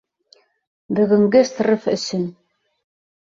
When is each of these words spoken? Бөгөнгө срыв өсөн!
Бөгөнгө 0.99 1.41
срыв 1.49 1.83
өсөн! 1.93 2.23